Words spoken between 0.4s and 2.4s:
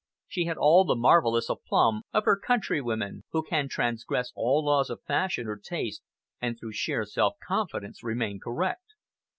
had all the marvellous "aplomb" of her